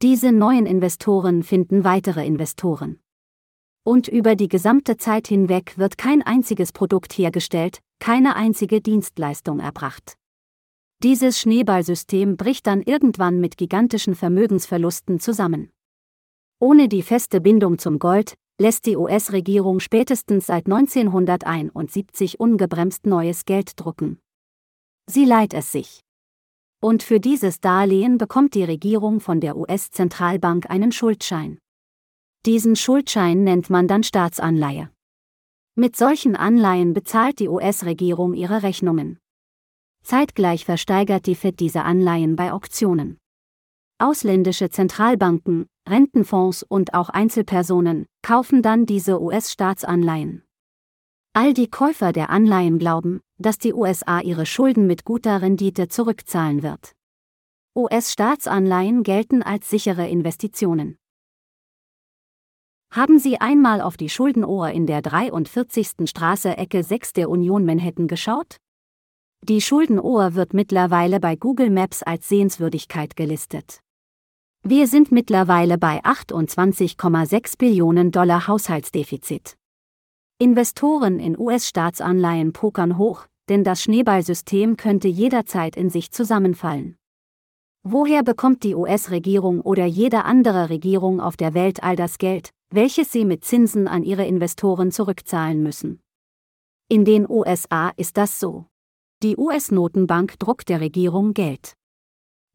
Diese 0.01 0.33
neuen 0.33 0.65
Investoren 0.65 1.43
finden 1.43 1.85
weitere 1.85 2.25
Investoren. 2.25 2.99
Und 3.85 4.07
über 4.07 4.35
die 4.35 4.47
gesamte 4.47 4.97
Zeit 4.97 5.27
hinweg 5.27 5.77
wird 5.77 5.97
kein 5.97 6.21
einziges 6.21 6.71
Produkt 6.71 7.13
hergestellt, 7.13 7.79
keine 8.03 8.35
einzige 8.35 8.81
Dienstleistung 8.81 9.61
erbracht. 9.61 10.17
Dieses 11.01 11.39
Schneeballsystem 11.39 12.35
bricht 12.35 12.67
dann 12.67 12.81
irgendwann 12.81 13.39
mit 13.39 13.55
gigantischen 13.55 14.13
Vermögensverlusten 14.13 15.21
zusammen. 15.21 15.71
Ohne 16.59 16.89
die 16.89 17.01
feste 17.01 17.39
Bindung 17.39 17.79
zum 17.79 17.99
Gold 17.99 18.33
lässt 18.59 18.87
die 18.87 18.97
US-Regierung 18.97 19.79
spätestens 19.79 20.47
seit 20.47 20.65
1971 20.65 22.41
ungebremst 22.41 23.05
neues 23.05 23.45
Geld 23.45 23.79
drucken. 23.79 24.19
Sie 25.09 25.23
leiht 25.23 25.53
es 25.53 25.71
sich. 25.71 26.01
Und 26.81 27.03
für 27.03 27.21
dieses 27.21 27.61
Darlehen 27.61 28.17
bekommt 28.17 28.53
die 28.53 28.65
Regierung 28.65 29.21
von 29.21 29.39
der 29.39 29.55
US-Zentralbank 29.55 30.69
einen 30.69 30.91
Schuldschein. 30.91 31.57
Diesen 32.45 32.75
Schuldschein 32.75 33.45
nennt 33.45 33.69
man 33.69 33.87
dann 33.87 34.03
Staatsanleihe. 34.03 34.92
Mit 35.75 35.95
solchen 35.95 36.35
Anleihen 36.35 36.93
bezahlt 36.93 37.39
die 37.39 37.49
US-Regierung 37.49 38.35
ihre 38.35 38.61
Rechnungen. 38.61 39.17
Zeitgleich 40.03 40.65
versteigert 40.65 41.25
die 41.25 41.33
Fed 41.33 41.59
diese 41.59 41.81
Anleihen 41.81 42.35
bei 42.35 42.51
Auktionen. 42.51 43.17
Ausländische 43.97 44.69
Zentralbanken, 44.69 45.65
Rentenfonds 45.89 46.61
und 46.61 46.93
auch 46.93 47.09
Einzelpersonen 47.09 48.05
kaufen 48.21 48.61
dann 48.61 48.85
diese 48.85 49.19
US-Staatsanleihen. 49.19 50.43
All 51.33 51.55
die 51.55 51.71
Käufer 51.71 52.11
der 52.11 52.29
Anleihen 52.29 52.77
glauben, 52.77 53.21
dass 53.39 53.57
die 53.57 53.73
USA 53.73 54.19
ihre 54.19 54.45
Schulden 54.45 54.85
mit 54.85 55.05
guter 55.05 55.41
Rendite 55.41 55.87
zurückzahlen 55.87 56.61
wird. 56.61 56.93
US-Staatsanleihen 57.75 59.01
gelten 59.01 59.41
als 59.41 59.71
sichere 59.71 60.07
Investitionen. 60.07 60.99
Haben 62.95 63.17
Sie 63.17 63.41
einmal 63.41 63.81
auf 63.81 63.97
die 63.97 64.07
Schuldenohr 64.07 64.69
in 64.69 64.85
der 64.85 65.01
43. 65.01 66.07
Straße 66.07 66.55
Ecke 66.55 66.83
6 66.83 67.13
der 67.13 67.27
Union 67.27 67.65
Manhattan 67.65 68.07
geschaut? 68.07 68.57
Die 69.41 69.61
Schuldenohr 69.61 70.35
wird 70.35 70.53
mittlerweile 70.53 71.19
bei 71.19 71.35
Google 71.35 71.71
Maps 71.71 72.03
als 72.03 72.29
Sehenswürdigkeit 72.29 73.15
gelistet. 73.15 73.79
Wir 74.61 74.85
sind 74.87 75.11
mittlerweile 75.11 75.79
bei 75.79 76.03
28,6 76.03 77.57
Billionen 77.57 78.11
Dollar 78.11 78.47
Haushaltsdefizit. 78.47 79.57
Investoren 80.37 81.19
in 81.19 81.35
US-Staatsanleihen 81.35 82.53
pokern 82.53 82.99
hoch, 82.99 83.25
denn 83.49 83.63
das 83.63 83.81
Schneeballsystem 83.81 84.77
könnte 84.77 85.07
jederzeit 85.07 85.75
in 85.75 85.89
sich 85.89 86.11
zusammenfallen. 86.11 86.95
Woher 87.81 88.21
bekommt 88.21 88.63
die 88.63 88.75
US-Regierung 88.75 89.61
oder 89.61 89.85
jede 89.85 90.25
andere 90.25 90.69
Regierung 90.69 91.19
auf 91.19 91.37
der 91.37 91.55
Welt 91.55 91.81
all 91.81 91.95
das 91.95 92.19
Geld, 92.19 92.51
welches 92.73 93.11
sie 93.11 93.23
mit 93.23 93.45
Zinsen 93.45 93.87
an 93.87 94.03
ihre 94.03 94.25
Investoren 94.25 94.91
zurückzahlen 94.91 95.61
müssen? 95.61 96.01
In 96.89 97.05
den 97.05 97.29
USA 97.29 97.89
ist 97.97 98.17
das 98.17 98.39
so. 98.39 98.65
Die 99.21 99.37
US-Notenbank 99.37 100.39
druckt 100.39 100.69
der 100.69 100.81
Regierung 100.81 101.35
Geld. 101.35 101.75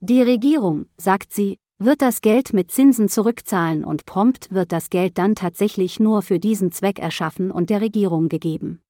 Die 0.01 0.21
Regierung, 0.21 0.87
sagt 0.97 1.33
sie, 1.33 1.59
wird 1.79 2.03
das 2.03 2.21
Geld 2.21 2.53
mit 2.53 2.73
Zinsen 2.73 3.09
zurückzahlen 3.09 3.85
und 3.85 4.07
prompt 4.07 4.51
wird 4.51 4.73
das 4.73 4.91
Geld 4.91 5.19
dann 5.19 5.37
tatsächlich 5.37 6.01
nur 6.01 6.23
für 6.23 6.41
diesen 6.41 6.73
Zweck 6.73 6.99
erschaffen 6.99 7.53
und 7.53 7.71
der 7.71 7.81
Regierung 7.81 8.29
gegeben. 8.29 8.83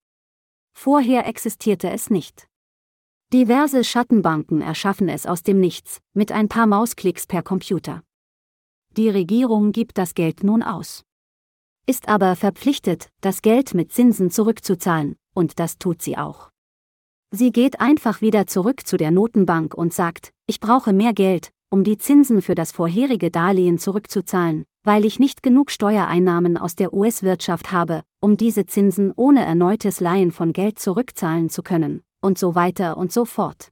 Vorher 0.75 1.27
existierte 1.27 1.91
es 1.91 2.09
nicht. 2.09 2.49
Diverse 3.35 3.85
Schattenbanken 3.85 4.63
erschaffen 4.63 5.11
es 5.11 5.27
aus 5.27 5.43
dem 5.43 5.61
Nichts, 5.61 6.01
mit 6.15 6.33
ein 6.33 6.49
paar 6.49 6.67
Mausklicks 6.67 7.27
per 7.27 7.43
Computer. 7.43 8.03
Die 8.97 9.11
Regierung 9.11 9.73
gibt 9.73 9.99
das 9.99 10.15
Geld 10.15 10.43
nun 10.43 10.63
aus. 10.63 11.05
Ist 11.89 12.07
aber 12.07 12.37
verpflichtet, 12.37 13.09
das 13.23 13.41
Geld 13.41 13.73
mit 13.73 13.93
Zinsen 13.93 14.31
zurückzuzahlen, 14.31 15.17
und 15.35 15.59
das 15.59 15.79
tut 15.79 16.03
sie 16.03 16.19
auch. 16.19 16.51
Sie 17.31 17.51
geht 17.51 17.81
einfach 17.81 18.21
wieder 18.21 18.47
zurück 18.47 18.87
zu 18.87 18.99
der 18.99 19.11
Notenbank 19.11 19.73
und 19.73 19.95
sagt, 19.95 20.35
ich 20.47 20.61
brauche 20.61 20.93
mehr 20.93 21.15
Geld, 21.15 21.51
um 21.71 21.85
die 21.85 21.97
Zinsen 21.97 22.43
für 22.43 22.55
das 22.55 22.73
vorherige 22.73 23.31
Darlehen 23.31 23.79
zurückzuzahlen, 23.79 24.67
weil 24.85 25.07
ich 25.07 25.19
nicht 25.19 25.43
genug 25.43 25.71
Steuereinnahmen 25.71 26.59
aus 26.59 26.77
der 26.77 26.93
US-Wirtschaft 26.93 27.73
habe, 27.73 28.03
um 28.21 28.37
diese 28.37 28.67
Zinsen 28.67 29.11
ohne 29.17 29.47
erneutes 29.47 30.01
Leihen 30.01 30.31
von 30.31 30.53
Geld 30.53 30.79
zurückzahlen 30.79 31.49
zu 31.49 31.63
können, 31.63 32.03
und 32.21 32.37
so 32.37 32.55
weiter 32.55 32.99
und 32.99 33.13
so 33.13 33.25
fort. 33.25 33.71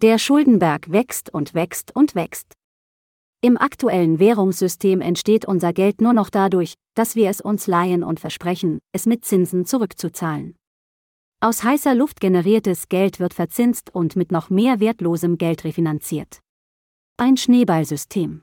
Der 0.00 0.16
Schuldenberg 0.16 0.90
wächst 0.90 1.28
und 1.28 1.52
wächst 1.52 1.94
und 1.94 2.14
wächst. 2.14 2.54
Im 3.40 3.56
aktuellen 3.56 4.18
Währungssystem 4.18 5.00
entsteht 5.00 5.44
unser 5.44 5.72
Geld 5.72 6.00
nur 6.00 6.12
noch 6.12 6.28
dadurch, 6.28 6.74
dass 6.94 7.14
wir 7.14 7.30
es 7.30 7.40
uns 7.40 7.68
leihen 7.68 8.02
und 8.02 8.18
versprechen, 8.18 8.80
es 8.92 9.06
mit 9.06 9.24
Zinsen 9.24 9.64
zurückzuzahlen. 9.64 10.56
Aus 11.40 11.62
heißer 11.62 11.94
Luft 11.94 12.20
generiertes 12.20 12.88
Geld 12.88 13.20
wird 13.20 13.34
verzinst 13.34 13.94
und 13.94 14.16
mit 14.16 14.32
noch 14.32 14.50
mehr 14.50 14.80
wertlosem 14.80 15.38
Geld 15.38 15.62
refinanziert. 15.62 16.40
Ein 17.16 17.36
Schneeballsystem. 17.36 18.42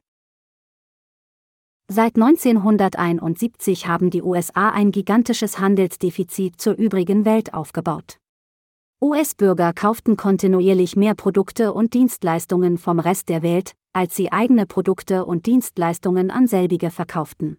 Seit 1.92 2.16
1971 2.16 3.88
haben 3.88 4.12
die 4.12 4.24
USA 4.24 4.70
ein 4.70 4.94
gigantisches 4.94 5.60
Handelsdefizit 5.60 6.62
zur 6.62 6.76
übrigen 6.76 7.26
Welt 7.26 7.54
aufgebaut. 7.54 8.18
US-Bürger 9.02 9.74
kauften 9.74 10.16
kontinuierlich 10.16 10.96
mehr 10.96 11.16
Produkte 11.16 11.74
und 11.74 11.94
Dienstleistungen 11.94 12.78
vom 12.78 13.00
Rest 13.00 13.28
der 13.28 13.44
Welt, 13.44 13.74
als 13.94 14.16
sie 14.16 14.32
eigene 14.32 14.66
Produkte 14.66 15.26
und 15.26 15.46
Dienstleistungen 15.46 16.32
an 16.32 16.48
selbige 16.48 16.90
verkauften. 16.90 17.58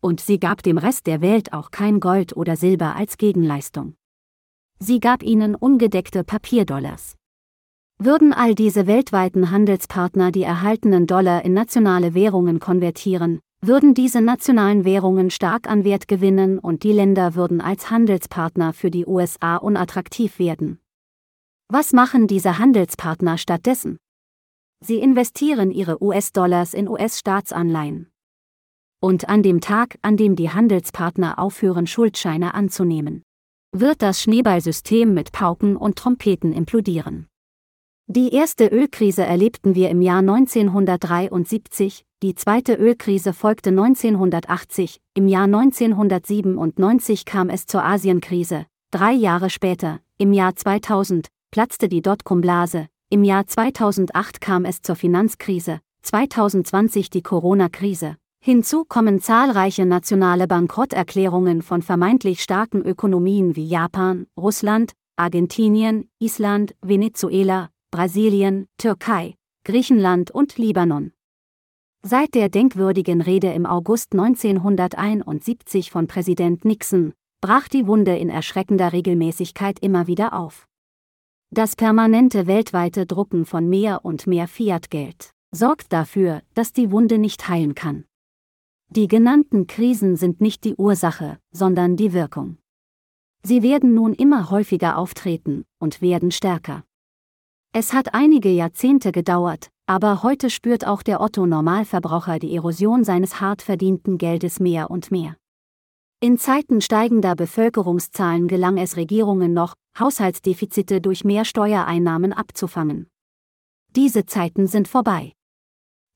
Und 0.00 0.20
sie 0.20 0.40
gab 0.40 0.62
dem 0.62 0.76
Rest 0.76 1.06
der 1.06 1.20
Welt 1.20 1.52
auch 1.52 1.70
kein 1.70 2.00
Gold 2.00 2.36
oder 2.36 2.56
Silber 2.56 2.96
als 2.96 3.16
Gegenleistung. 3.16 3.94
Sie 4.80 4.98
gab 4.98 5.22
ihnen 5.22 5.54
ungedeckte 5.54 6.24
Papierdollars. 6.24 7.16
Würden 7.98 8.32
all 8.32 8.54
diese 8.54 8.86
weltweiten 8.86 9.50
Handelspartner 9.50 10.32
die 10.32 10.42
erhaltenen 10.42 11.06
Dollar 11.06 11.44
in 11.44 11.52
nationale 11.52 12.14
Währungen 12.14 12.58
konvertieren, 12.58 13.40
würden 13.62 13.92
diese 13.94 14.20
nationalen 14.20 14.84
Währungen 14.84 15.30
stark 15.30 15.68
an 15.68 15.84
Wert 15.84 16.08
gewinnen 16.08 16.58
und 16.58 16.82
die 16.82 16.92
Länder 16.92 17.34
würden 17.34 17.60
als 17.60 17.90
Handelspartner 17.90 18.72
für 18.72 18.90
die 18.90 19.06
USA 19.06 19.56
unattraktiv 19.56 20.38
werden. 20.38 20.80
Was 21.68 21.92
machen 21.92 22.26
diese 22.26 22.58
Handelspartner 22.58 23.38
stattdessen? 23.38 23.98
Sie 24.82 24.98
investieren 24.98 25.70
ihre 25.70 26.02
US-Dollars 26.02 26.72
in 26.72 26.88
US-Staatsanleihen. 26.88 28.10
Und 29.02 29.28
an 29.28 29.42
dem 29.42 29.60
Tag, 29.60 29.98
an 30.02 30.16
dem 30.16 30.36
die 30.36 30.50
Handelspartner 30.50 31.38
aufhören, 31.38 31.86
Schuldscheine 31.86 32.54
anzunehmen, 32.54 33.22
wird 33.72 34.02
das 34.02 34.22
Schneeballsystem 34.22 35.12
mit 35.14 35.32
Pauken 35.32 35.76
und 35.76 35.96
Trompeten 35.96 36.52
implodieren. 36.52 37.28
Die 38.08 38.34
erste 38.34 38.66
Ölkrise 38.66 39.22
erlebten 39.22 39.74
wir 39.74 39.90
im 39.90 40.02
Jahr 40.02 40.18
1973, 40.18 42.04
die 42.22 42.34
zweite 42.34 42.74
Ölkrise 42.74 43.32
folgte 43.32 43.70
1980, 43.70 45.00
im 45.14 45.26
Jahr 45.26 45.44
1997 45.44 47.24
kam 47.24 47.48
es 47.48 47.64
zur 47.64 47.82
Asienkrise, 47.82 48.66
drei 48.90 49.12
Jahre 49.12 49.48
später, 49.48 50.00
im 50.18 50.34
Jahr 50.34 50.54
2000, 50.54 51.28
platzte 51.50 51.88
die 51.88 52.02
Dotcom-Blase, 52.02 52.88
im 53.08 53.24
Jahr 53.24 53.46
2008 53.46 54.38
kam 54.38 54.66
es 54.66 54.82
zur 54.82 54.96
Finanzkrise, 54.96 55.80
2020 56.02 57.08
die 57.08 57.22
Corona-Krise. 57.22 58.16
Hinzu 58.44 58.84
kommen 58.84 59.20
zahlreiche 59.22 59.86
nationale 59.86 60.46
Bankrotterklärungen 60.46 61.62
von 61.62 61.80
vermeintlich 61.80 62.42
starken 62.42 62.82
Ökonomien 62.82 63.56
wie 63.56 63.66
Japan, 63.66 64.26
Russland, 64.36 64.92
Argentinien, 65.16 66.10
Island, 66.18 66.74
Venezuela, 66.82 67.70
Brasilien, 67.90 68.66
Türkei, 68.76 69.36
Griechenland 69.64 70.30
und 70.30 70.58
Libanon. 70.58 71.12
Seit 72.02 72.34
der 72.34 72.48
denkwürdigen 72.48 73.20
Rede 73.20 73.52
im 73.52 73.66
August 73.66 74.12
1971 74.12 75.90
von 75.90 76.06
Präsident 76.06 76.64
Nixon 76.64 77.12
brach 77.42 77.68
die 77.68 77.86
Wunde 77.86 78.16
in 78.16 78.30
erschreckender 78.30 78.94
Regelmäßigkeit 78.94 79.78
immer 79.80 80.06
wieder 80.06 80.32
auf. 80.32 80.66
Das 81.50 81.76
permanente 81.76 82.46
weltweite 82.46 83.04
Drucken 83.04 83.44
von 83.44 83.68
mehr 83.68 84.02
und 84.02 84.26
mehr 84.26 84.48
Fiat-Geld 84.48 85.32
sorgt 85.52 85.92
dafür, 85.92 86.42
dass 86.54 86.72
die 86.72 86.90
Wunde 86.90 87.18
nicht 87.18 87.48
heilen 87.48 87.74
kann. 87.74 88.04
Die 88.88 89.06
genannten 89.06 89.66
Krisen 89.66 90.16
sind 90.16 90.40
nicht 90.40 90.64
die 90.64 90.76
Ursache, 90.76 91.38
sondern 91.52 91.96
die 91.96 92.14
Wirkung. 92.14 92.56
Sie 93.42 93.62
werden 93.62 93.94
nun 93.94 94.14
immer 94.14 94.50
häufiger 94.50 94.96
auftreten 94.96 95.64
und 95.78 96.00
werden 96.00 96.30
stärker. 96.30 96.84
Es 97.72 97.92
hat 97.92 98.14
einige 98.14 98.48
Jahrzehnte 98.48 99.12
gedauert, 99.12 99.70
aber 99.90 100.22
heute 100.22 100.50
spürt 100.50 100.86
auch 100.86 101.02
der 101.02 101.20
Otto-Normalverbraucher 101.20 102.38
die 102.38 102.54
Erosion 102.54 103.02
seines 103.02 103.40
hart 103.40 103.60
verdienten 103.60 104.18
Geldes 104.18 104.60
mehr 104.60 104.88
und 104.88 105.10
mehr. 105.10 105.34
In 106.20 106.38
Zeiten 106.38 106.80
steigender 106.80 107.34
Bevölkerungszahlen 107.34 108.46
gelang 108.46 108.78
es 108.78 108.96
Regierungen 108.96 109.52
noch, 109.52 109.74
Haushaltsdefizite 109.98 111.00
durch 111.00 111.24
mehr 111.24 111.44
Steuereinnahmen 111.44 112.32
abzufangen. 112.32 113.08
Diese 113.96 114.26
Zeiten 114.26 114.68
sind 114.68 114.86
vorbei. 114.86 115.32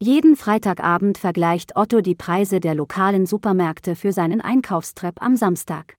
Jeden 0.01 0.37
Freitagabend 0.37 1.19
vergleicht 1.19 1.75
Otto 1.75 2.01
die 2.01 2.15
Preise 2.15 2.61
der 2.61 2.77
lokalen 2.77 3.27
Supermärkte 3.27 3.97
für 3.97 4.13
seinen 4.13 4.41
Einkaufstrepp 4.41 5.21
am 5.21 5.35
Samstag. 5.35 5.97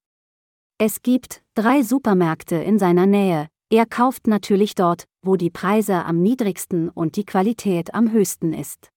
Es 0.77 1.01
gibt 1.01 1.43
drei 1.55 1.81
Supermärkte 1.81 2.55
in 2.55 2.79
seiner 2.79 3.05
Nähe, 3.05 3.49
er 3.69 3.85
kauft 3.85 4.27
natürlich 4.27 4.75
dort, 4.75 5.05
wo 5.23 5.35
die 5.35 5.49
Preise 5.49 6.05
am 6.05 6.21
niedrigsten 6.21 6.89
und 6.89 7.15
die 7.15 7.25
Qualität 7.25 7.93
am 7.93 8.11
höchsten 8.11 8.53
ist. 8.53 8.89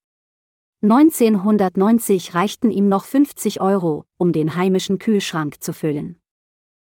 1990 0.81 2.35
reichten 2.35 2.71
ihm 2.71 2.87
noch 2.87 3.03
50 3.03 3.59
Euro, 3.59 4.05
um 4.17 4.31
den 4.31 4.55
heimischen 4.55 4.97
Kühlschrank 4.97 5.61
zu 5.61 5.73
füllen. 5.73 6.21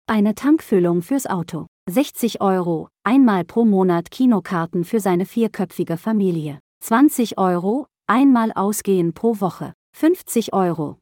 Eine 0.06 0.35
Tankfüllung 0.35 1.00
fürs 1.00 1.26
Auto, 1.26 1.68
60 1.88 2.42
Euro, 2.42 2.88
einmal 3.02 3.44
pro 3.44 3.64
Monat 3.64 4.11
Kinokarten 4.11 4.85
für 4.85 5.00
seine 5.00 5.25
vierköpfige 5.25 5.97
Familie, 5.97 6.58
20 6.80 7.38
Euro, 7.38 7.87
einmal 8.06 8.52
Ausgehen 8.52 9.14
pro 9.14 9.40
Woche, 9.40 9.73
50 9.97 10.52
Euro. 10.52 10.99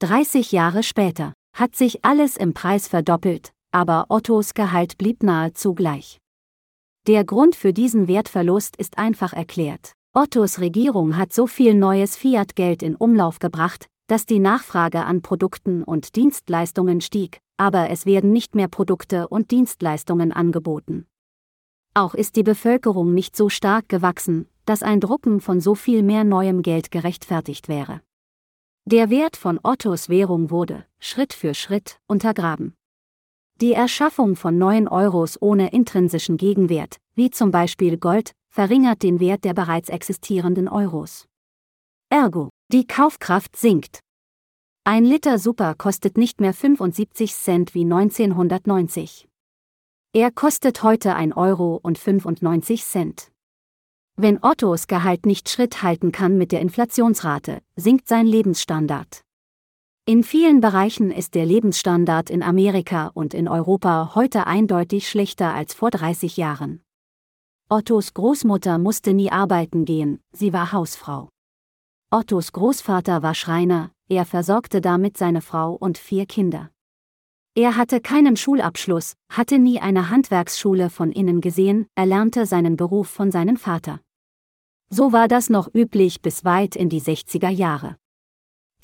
30 0.00 0.52
Jahre 0.52 0.82
später 0.82 1.32
hat 1.56 1.74
sich 1.74 2.04
alles 2.04 2.36
im 2.36 2.52
Preis 2.52 2.86
verdoppelt, 2.88 3.53
aber 3.74 4.06
Ottos 4.08 4.54
Gehalt 4.54 4.98
blieb 4.98 5.24
nahezu 5.24 5.74
gleich. 5.74 6.20
Der 7.08 7.24
Grund 7.24 7.56
für 7.56 7.72
diesen 7.72 8.06
Wertverlust 8.06 8.76
ist 8.76 8.98
einfach 8.98 9.32
erklärt. 9.32 9.94
Ottos 10.14 10.60
Regierung 10.60 11.16
hat 11.16 11.32
so 11.32 11.48
viel 11.48 11.74
neues 11.74 12.16
Fiat-Geld 12.16 12.84
in 12.84 12.94
Umlauf 12.94 13.40
gebracht, 13.40 13.88
dass 14.06 14.26
die 14.26 14.38
Nachfrage 14.38 15.04
an 15.04 15.22
Produkten 15.22 15.82
und 15.82 16.14
Dienstleistungen 16.14 17.00
stieg, 17.00 17.40
aber 17.56 17.90
es 17.90 18.06
werden 18.06 18.32
nicht 18.32 18.54
mehr 18.54 18.68
Produkte 18.68 19.26
und 19.26 19.50
Dienstleistungen 19.50 20.30
angeboten. 20.30 21.06
Auch 21.94 22.14
ist 22.14 22.36
die 22.36 22.44
Bevölkerung 22.44 23.12
nicht 23.12 23.34
so 23.36 23.48
stark 23.48 23.88
gewachsen, 23.88 24.48
dass 24.66 24.84
ein 24.84 25.00
Drucken 25.00 25.40
von 25.40 25.60
so 25.60 25.74
viel 25.74 26.04
mehr 26.04 26.22
neuem 26.22 26.62
Geld 26.62 26.92
gerechtfertigt 26.92 27.66
wäre. 27.66 28.02
Der 28.84 29.10
Wert 29.10 29.36
von 29.36 29.58
Ottos 29.64 30.08
Währung 30.08 30.50
wurde, 30.50 30.86
Schritt 31.00 31.32
für 31.32 31.54
Schritt, 31.54 31.98
untergraben. 32.06 32.74
Die 33.60 33.72
Erschaffung 33.72 34.34
von 34.34 34.58
neuen 34.58 34.88
Euros 34.88 35.40
ohne 35.40 35.70
intrinsischen 35.72 36.36
Gegenwert, 36.36 36.96
wie 37.14 37.30
zum 37.30 37.52
Beispiel 37.52 37.98
Gold, 37.98 38.32
verringert 38.50 39.04
den 39.04 39.20
Wert 39.20 39.44
der 39.44 39.54
bereits 39.54 39.88
existierenden 39.88 40.68
Euros. 40.68 41.26
Ergo, 42.10 42.50
die 42.72 42.84
Kaufkraft 42.84 43.54
sinkt. 43.54 44.00
Ein 44.82 45.04
Liter 45.04 45.38
Super 45.38 45.76
kostet 45.76 46.18
nicht 46.18 46.40
mehr 46.40 46.52
75 46.52 47.32
Cent 47.32 47.74
wie 47.74 47.84
1990. 47.84 49.28
Er 50.12 50.32
kostet 50.32 50.82
heute 50.82 51.14
1 51.14 51.36
Euro 51.36 51.78
und 51.80 51.96
95 51.96 52.84
Cent. 52.84 53.30
Wenn 54.16 54.42
Ottos 54.42 54.88
Gehalt 54.88 55.26
nicht 55.26 55.48
Schritt 55.48 55.82
halten 55.82 56.10
kann 56.10 56.36
mit 56.38 56.50
der 56.50 56.60
Inflationsrate, 56.60 57.60
sinkt 57.76 58.08
sein 58.08 58.26
Lebensstandard. 58.26 59.22
In 60.06 60.22
vielen 60.22 60.60
Bereichen 60.60 61.10
ist 61.10 61.34
der 61.34 61.46
Lebensstandard 61.46 62.28
in 62.28 62.42
Amerika 62.42 63.10
und 63.14 63.32
in 63.32 63.48
Europa 63.48 64.14
heute 64.14 64.46
eindeutig 64.46 65.08
schlechter 65.08 65.54
als 65.54 65.72
vor 65.72 65.90
30 65.90 66.36
Jahren. 66.36 66.82
Ottos 67.70 68.12
Großmutter 68.12 68.76
musste 68.76 69.14
nie 69.14 69.32
arbeiten 69.32 69.86
gehen, 69.86 70.20
sie 70.30 70.52
war 70.52 70.72
Hausfrau. 70.72 71.30
Ottos 72.10 72.52
Großvater 72.52 73.22
war 73.22 73.34
Schreiner, 73.34 73.92
er 74.10 74.26
versorgte 74.26 74.82
damit 74.82 75.16
seine 75.16 75.40
Frau 75.40 75.72
und 75.72 75.96
vier 75.96 76.26
Kinder. 76.26 76.70
Er 77.54 77.74
hatte 77.78 78.02
keinen 78.02 78.36
Schulabschluss, 78.36 79.14
hatte 79.32 79.58
nie 79.58 79.80
eine 79.80 80.10
Handwerksschule 80.10 80.90
von 80.90 81.12
innen 81.12 81.40
gesehen, 81.40 81.86
er 81.94 82.04
lernte 82.04 82.44
seinen 82.44 82.76
Beruf 82.76 83.08
von 83.08 83.30
seinem 83.30 83.56
Vater. 83.56 84.00
So 84.90 85.14
war 85.14 85.28
das 85.28 85.48
noch 85.48 85.72
üblich 85.74 86.20
bis 86.20 86.44
weit 86.44 86.76
in 86.76 86.90
die 86.90 87.00
60er 87.00 87.48
Jahre. 87.48 87.96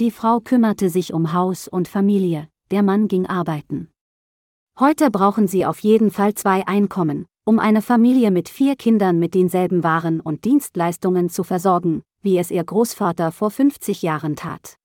Die 0.01 0.11
Frau 0.11 0.41
kümmerte 0.41 0.89
sich 0.89 1.13
um 1.13 1.35
Haus 1.35 1.69
und 1.69 1.87
Familie, 1.87 2.49
der 2.71 2.83
Mann 2.83 3.07
ging 3.07 3.27
arbeiten. 3.27 3.91
Heute 4.79 5.11
brauchen 5.11 5.47
sie 5.47 5.67
auf 5.67 5.81
jeden 5.81 6.11
Fall 6.11 6.33
zwei 6.33 6.67
Einkommen, 6.67 7.27
um 7.45 7.59
eine 7.59 7.83
Familie 7.83 8.31
mit 8.31 8.49
vier 8.49 8.77
Kindern 8.77 9.19
mit 9.19 9.35
denselben 9.35 9.85
Waren 9.85 10.23
und 10.23 10.47
Dienstleistungen 10.47 11.29
zu 11.29 11.45
versorgen, 11.45 12.01
wie 12.23 12.39
es 12.39 12.51
ihr 12.51 12.65
Großvater 12.65 13.31
vor 13.31 13.51
50 13.51 14.01
Jahren 14.01 14.37
tat. 14.37 14.77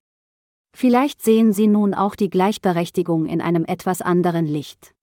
Vielleicht 0.76 1.22
sehen 1.22 1.54
Sie 1.54 1.68
nun 1.68 1.94
auch 1.94 2.16
die 2.16 2.30
Gleichberechtigung 2.30 3.26
in 3.26 3.40
einem 3.40 3.64
etwas 3.64 4.02
anderen 4.02 4.46
Licht. 4.46 4.94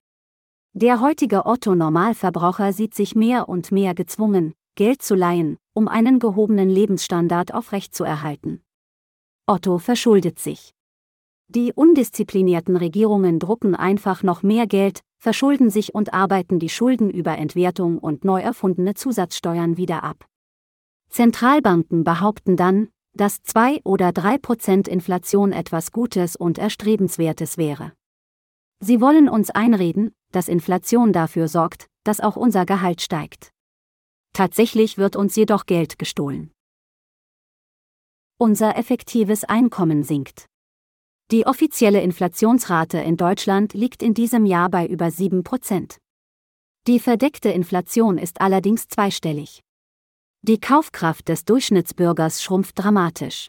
Der 0.74 1.00
heutige 1.00 1.46
Otto-Normalverbraucher 1.46 2.74
sieht 2.74 2.94
sich 2.94 3.14
mehr 3.14 3.48
und 3.48 3.72
mehr 3.72 3.94
gezwungen, 3.94 4.52
Geld 4.74 5.00
zu 5.00 5.14
leihen, 5.14 5.56
um 5.72 5.88
einen 5.88 6.18
gehobenen 6.18 6.68
Lebensstandard 6.68 7.54
aufrechtzuerhalten. 7.54 8.62
Otto 9.46 9.78
verschuldet 9.78 10.38
sich. 10.38 10.72
Die 11.48 11.72
undisziplinierten 11.72 12.76
Regierungen 12.76 13.38
drucken 13.38 13.74
einfach 13.74 14.22
noch 14.22 14.42
mehr 14.42 14.66
Geld, 14.66 15.00
verschulden 15.18 15.68
sich 15.68 15.94
und 15.94 16.14
arbeiten 16.14 16.58
die 16.58 16.68
Schulden 16.68 17.10
über 17.10 17.36
Entwertung 17.36 17.98
und 17.98 18.24
neu 18.24 18.40
erfundene 18.40 18.94
Zusatzsteuern 18.94 19.76
wieder 19.76 20.04
ab. 20.04 20.24
Zentralbanken 21.10 22.04
behaupten 22.04 22.56
dann, 22.56 22.88
dass 23.14 23.42
2 23.42 23.80
oder 23.84 24.12
3 24.12 24.38
Prozent 24.38 24.88
Inflation 24.88 25.52
etwas 25.52 25.92
Gutes 25.92 26.36
und 26.36 26.56
Erstrebenswertes 26.56 27.58
wäre. 27.58 27.92
Sie 28.80 29.00
wollen 29.00 29.28
uns 29.28 29.50
einreden, 29.50 30.14
dass 30.30 30.48
Inflation 30.48 31.12
dafür 31.12 31.48
sorgt, 31.48 31.86
dass 32.04 32.20
auch 32.20 32.36
unser 32.36 32.64
Gehalt 32.64 33.02
steigt. 33.02 33.52
Tatsächlich 34.32 34.98
wird 34.98 35.16
uns 35.16 35.36
jedoch 35.36 35.66
Geld 35.66 35.98
gestohlen. 35.98 36.52
Unser 38.42 38.76
effektives 38.76 39.44
Einkommen 39.44 40.02
sinkt. 40.02 40.46
Die 41.30 41.46
offizielle 41.46 42.00
Inflationsrate 42.00 42.98
in 42.98 43.16
Deutschland 43.16 43.72
liegt 43.72 44.02
in 44.02 44.14
diesem 44.14 44.46
Jahr 44.46 44.68
bei 44.68 44.84
über 44.84 45.12
7 45.12 45.44
Prozent. 45.44 45.98
Die 46.88 46.98
verdeckte 46.98 47.50
Inflation 47.50 48.18
ist 48.18 48.40
allerdings 48.40 48.88
zweistellig. 48.88 49.62
Die 50.40 50.58
Kaufkraft 50.58 51.28
des 51.28 51.44
Durchschnittsbürgers 51.44 52.42
schrumpft 52.42 52.82
dramatisch. 52.82 53.46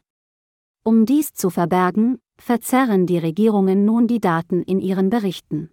Um 0.84 1.08
dies 1.08 1.34
zu 1.34 1.50
verbergen, 1.50 2.20
verzerren 2.40 3.08
die 3.08 3.18
Regierungen 3.18 3.86
nun 3.86 4.06
die 4.06 4.20
Daten 4.20 4.62
in 4.62 4.80
ihren 4.80 5.10
Berichten. 5.10 5.72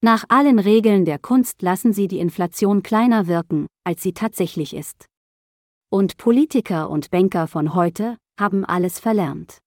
Nach 0.00 0.24
allen 0.30 0.58
Regeln 0.58 1.04
der 1.04 1.18
Kunst 1.18 1.60
lassen 1.60 1.92
sie 1.92 2.08
die 2.08 2.20
Inflation 2.20 2.82
kleiner 2.82 3.26
wirken, 3.26 3.66
als 3.84 4.02
sie 4.02 4.14
tatsächlich 4.14 4.72
ist. 4.72 5.04
Und 5.90 6.16
Politiker 6.16 6.88
und 6.88 7.10
Banker 7.10 7.46
von 7.46 7.74
heute 7.74 8.16
haben 8.40 8.64
alles 8.64 8.98
verlernt. 8.98 9.58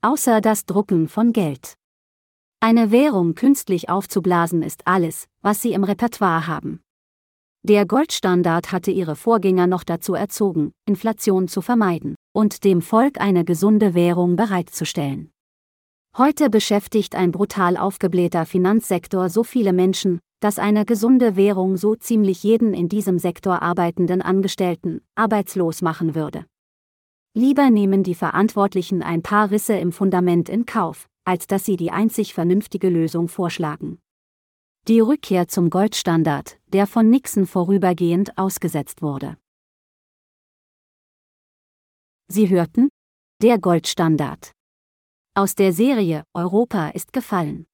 Außer 0.00 0.40
das 0.40 0.64
Drucken 0.64 1.08
von 1.08 1.32
Geld. 1.32 1.74
Eine 2.60 2.90
Währung 2.90 3.34
künstlich 3.34 3.88
aufzublasen 3.88 4.62
ist 4.62 4.86
alles, 4.86 5.26
was 5.42 5.60
sie 5.60 5.72
im 5.72 5.84
Repertoire 5.84 6.46
haben. 6.46 6.80
Der 7.64 7.86
Goldstandard 7.86 8.72
hatte 8.72 8.92
ihre 8.92 9.16
Vorgänger 9.16 9.66
noch 9.66 9.84
dazu 9.84 10.14
erzogen, 10.14 10.72
Inflation 10.86 11.48
zu 11.48 11.60
vermeiden 11.60 12.14
und 12.32 12.64
dem 12.64 12.82
Volk 12.82 13.20
eine 13.20 13.44
gesunde 13.44 13.94
Währung 13.94 14.36
bereitzustellen. 14.36 15.30
Heute 16.16 16.50
beschäftigt 16.50 17.14
ein 17.14 17.32
brutal 17.32 17.76
aufgeblähter 17.76 18.46
Finanzsektor 18.46 19.28
so 19.28 19.44
viele 19.44 19.72
Menschen, 19.72 20.20
dass 20.40 20.58
eine 20.58 20.84
gesunde 20.84 21.36
Währung 21.36 21.76
so 21.76 21.96
ziemlich 21.96 22.42
jeden 22.44 22.74
in 22.74 22.88
diesem 22.88 23.18
Sektor 23.18 23.60
arbeitenden 23.60 24.22
Angestellten 24.22 25.00
arbeitslos 25.16 25.82
machen 25.82 26.14
würde. 26.14 26.44
Lieber 27.38 27.70
nehmen 27.70 28.02
die 28.02 28.16
Verantwortlichen 28.16 29.00
ein 29.00 29.22
paar 29.22 29.52
Risse 29.52 29.74
im 29.74 29.92
Fundament 29.92 30.48
in 30.48 30.66
Kauf, 30.66 31.08
als 31.24 31.46
dass 31.46 31.64
sie 31.64 31.76
die 31.76 31.92
einzig 31.92 32.34
vernünftige 32.34 32.88
Lösung 32.88 33.28
vorschlagen. 33.28 34.00
Die 34.88 34.98
Rückkehr 34.98 35.46
zum 35.46 35.70
Goldstandard, 35.70 36.58
der 36.72 36.88
von 36.88 37.08
Nixon 37.08 37.46
vorübergehend 37.46 38.36
ausgesetzt 38.36 39.02
wurde. 39.02 39.36
Sie 42.26 42.48
hörten? 42.48 42.88
Der 43.40 43.60
Goldstandard. 43.60 44.50
Aus 45.34 45.54
der 45.54 45.72
Serie 45.72 46.24
Europa 46.34 46.88
ist 46.88 47.12
gefallen. 47.12 47.68